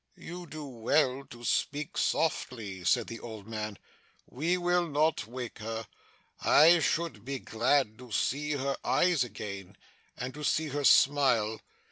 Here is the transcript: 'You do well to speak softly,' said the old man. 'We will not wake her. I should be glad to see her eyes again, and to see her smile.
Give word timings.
'You 0.15 0.47
do 0.47 0.65
well 0.65 1.25
to 1.29 1.43
speak 1.45 1.95
softly,' 1.95 2.83
said 2.83 3.05
the 3.05 3.19
old 3.19 3.45
man. 3.47 3.77
'We 4.25 4.57
will 4.57 4.87
not 4.87 5.27
wake 5.27 5.59
her. 5.59 5.85
I 6.39 6.79
should 6.79 7.23
be 7.23 7.37
glad 7.37 7.99
to 7.99 8.11
see 8.11 8.53
her 8.53 8.75
eyes 8.83 9.23
again, 9.23 9.77
and 10.17 10.33
to 10.33 10.43
see 10.43 10.69
her 10.69 10.85
smile. 10.85 11.61